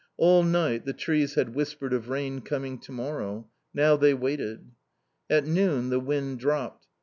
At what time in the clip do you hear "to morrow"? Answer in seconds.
2.79-3.49